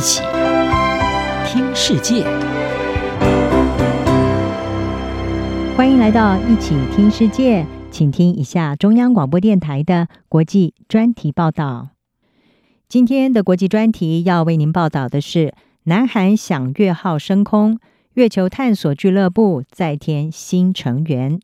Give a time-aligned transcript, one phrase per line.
[0.00, 0.22] 一起
[1.44, 2.24] 听世界，
[5.76, 11.90] 欢迎来到一起听世界，请听一下中央广播电台的国际专题报道。
[12.88, 15.52] 今天的国际专题要为您报道的是：
[15.82, 17.78] 南韩响月号升空，
[18.14, 21.38] 月球探索俱乐部再添新成员。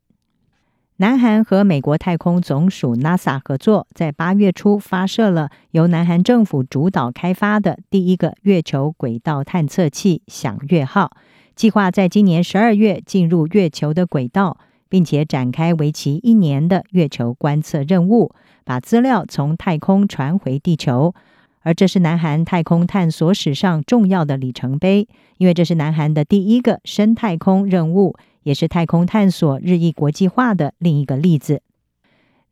[0.99, 11.11] 南韩和美国太空总署 NASA 合作，在八月初发射了由南韩政府主导开发的第一个月球轨道探测器“响月号”，
[11.55, 14.57] 计划在今年十二月进入月球的轨道，
[14.89, 18.33] 并且展开为期一年的月球观测任务，
[18.65, 21.15] 把资料从太空传回地球。
[21.61, 28.17] 而这是南韩太空探索史上重要的里程碑，因为这是南韩的第一个深太空任务。
[28.47, 31.63] 也是太空探索日益国际化的另一个例子。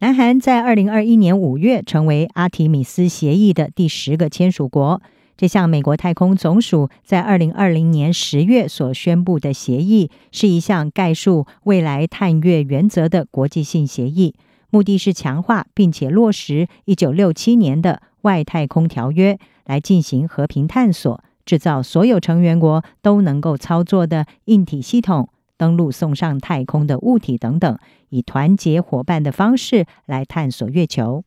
[0.00, 5.00] 南韩在二零二一年五月成为阿提米斯协议的第十个签署国。
[5.36, 14.34] 这项美国太空总署在二零二零年十月所宣布的协议，是一项概述未来探月原则的国际性协议，
[14.70, 25.28] 目的是强化并且落实一九六七年的外太空条约，来进行和平探索，制造所有成员国都能够操作的硬体系统。
[25.56, 31.24] 登陆送上太空的物体等等，以团结伙伴的方式来探索月球。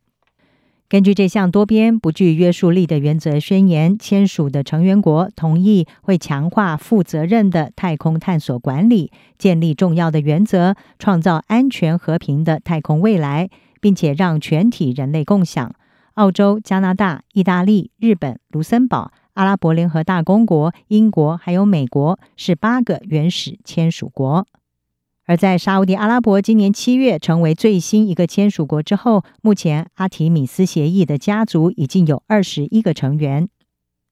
[0.90, 13.50] 根据这项多边不具约束力的原则宣言，签署的成员国同意会强化负责任的太空探索管理，建立重要的原则，创造安全和平的太空未来，
[13.82, 15.74] 并且让全体人类共享。
[16.14, 19.12] 澳洲、加拿大、意大利、日本、卢森堡。
[19.38, 24.48] 阿拉伯联合大公国、英国还有美国是八个原始签署国，
[25.28, 33.48] 而在沙乌地阿拉伯今年七月成为最新一个签署国之后，目前阿提米斯协议的家族已经有二十一个成员。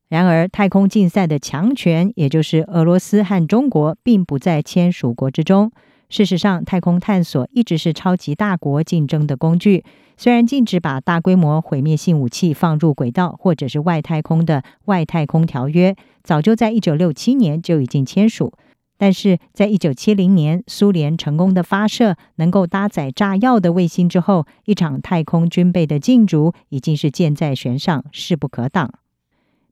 [0.07, 5.71] 然而，太空竞赛的强权，也就是俄罗斯和中国，并不在签署国之中。
[6.09, 9.83] 事实上，太空探索一直是超级大国竞争的工具。
[10.17, 18.53] 虽然禁止把大规模毁灭性武器放入轨道或者是外太空的外太空条约，早就在一九六七年就已经签署，
[18.97, 28.93] 但是在一九七零年苏联成功的发射能够搭载炸药的卫星之后，一场太空军备的竞逐已经是箭在弦上，势不可挡。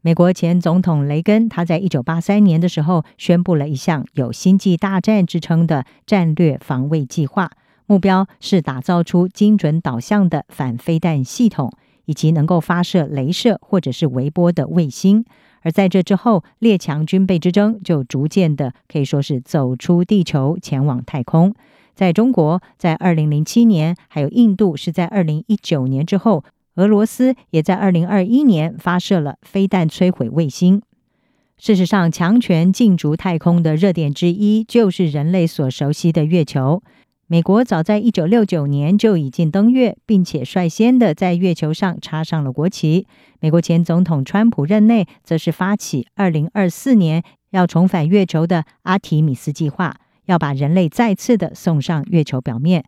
[0.06, 7.50] 美国前总统雷根，他在一九八三年的时候宣布了一项有“星际大战”之称的战略防卫计划，
[7.86, 11.72] 目标是打造出精准导向的反飞弹系统，
[12.04, 15.24] 以及能够发射镭射或者是微波的卫星。
[15.62, 21.56] 而在这之后，列强军备之争就逐渐的可以说是走出地球，前往太空。
[21.96, 26.44] 在中国，在二零零七年，还有印度是在二零一九年之后。
[26.76, 30.82] 俄罗斯也在二零二一年发射了飞弹摧毁卫星。
[31.58, 36.82] 事实上，强权竞逐太空的热点之一就是人类所熟悉的月球。
[37.28, 43.08] 美国早在一九六九年就已经登月，并且率先的在月球上插上了国旗。
[43.40, 49.96] 美国前总统川普任内，则是发起二零二四年要重返月球的阿提米斯计划，
[50.26, 52.84] 要把人类再次的送上月球表面。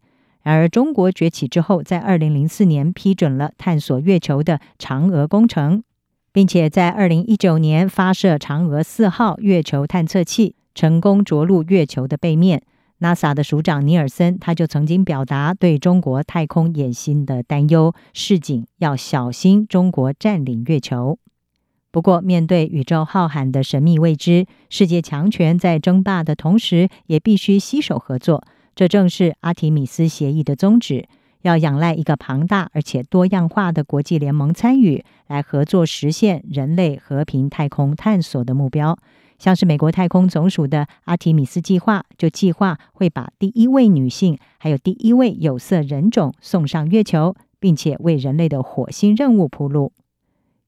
[0.53, 5.83] 而，中国崛起之后，在二零零四年批准了探索月球的嫦娥工程，
[6.31, 12.61] 并且在二零一九年发射嫦娥四号月球探测器，成功着陆月球的背面。
[12.99, 21.17] NASA 的署长尼尔森他就曾经表达对中国太空野心的担忧，示警要小心中国占领月球。
[21.89, 28.43] 不过，面对宇宙浩瀚的神秘未知，世界强权在争霸的同时，也必须携手合作。
[28.75, 31.07] 这正是阿提米斯协议的宗旨，
[31.43, 38.97] 要仰赖一个庞大而且多样化的国际联盟参与，来合作实现人类和平太空探索的目标。
[39.39, 49.93] 像是美国太空总署的阿提米斯计划，就计划会把第一位女性，还有第一位有色人种送上月球，并且为人类的火星任务铺路。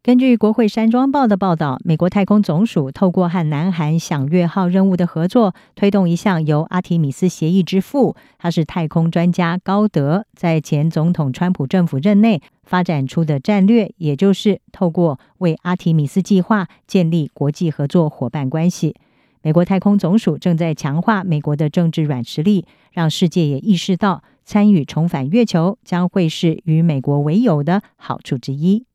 [0.04, 18.96] 根据国会山庄报的报道，美国太空总署透过和南韩响月号任务的合作，推动一项由阿提米斯协议之父，他是太空专家高德，在前总统川普政府任内发展出的战略，也就是透过为阿提米斯计划建立国际合作伙伴关系。
[19.42, 28.87] 美国太空总署正在强化美国的政治软实力，让世界也意识到参与重返月球将会是与美国为友的好处之一。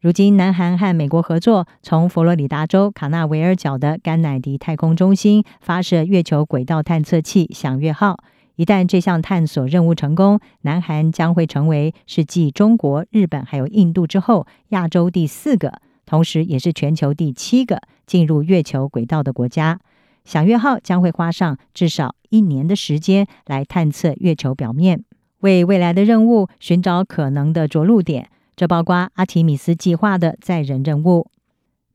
[0.00, 8.16] 如今，南韩和美国合作，从佛罗里达州卡纳维尔角的甘乃迪太空中心发射月球轨道探测器“响月号”。
[8.56, 19.78] 一旦这项探索任务成功，南韩将会成为是继中国、日本还有印度之后，亚洲第四个，同时也是全球第七个进入月球轨道的国家。
[20.24, 25.04] 响月号将会花上至少一年的时间来探测月球表面，
[25.40, 28.30] 为未来的任务寻找可能的着陆点。
[28.60, 31.28] 这包括阿提米斯计划的载人任务。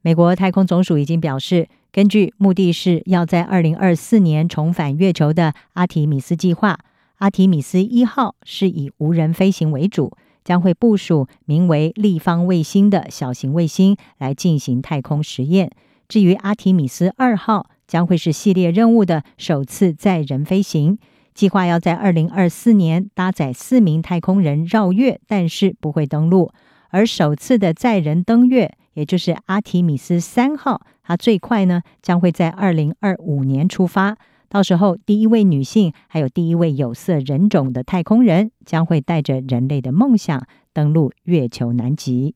[0.01, 6.79] 美国太空总署已经表示，根据目的是要在二零二四年重返月球的阿提米斯计划，
[7.17, 15.69] 阿提米斯一号是以无人飞行为主，将会部署名为立方卫星的小型卫星来进行太空实验。
[16.07, 20.97] 至于阿提米斯二号，将会是系列任务的首次载人飞行，
[21.35, 26.51] 计划要在二零二四年搭载四名太空人绕月，但是不会登陆。
[26.89, 34.17] 而首次的载人登月，也就是阿提米斯三号，它最快呢将会在二零二五年出发。
[34.47, 42.35] 到时候，第一位女性还有第一位有色人种的太空人将会带着人类的梦想登陆月球南极。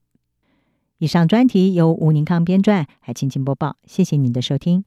[0.97, 3.77] 以上专题由吴宁康编撰，还请请播报。
[3.85, 4.83] 谢谢您的收听。